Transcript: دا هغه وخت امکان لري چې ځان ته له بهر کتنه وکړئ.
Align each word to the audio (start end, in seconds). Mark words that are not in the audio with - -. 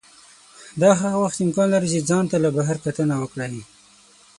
دا 0.81 0.89
هغه 1.01 1.17
وخت 1.23 1.37
امکان 1.45 1.67
لري 1.73 1.87
چې 1.93 2.05
ځان 2.09 2.25
ته 2.31 2.37
له 2.43 2.49
بهر 2.57 2.77
کتنه 2.85 3.15
وکړئ. 3.21 3.55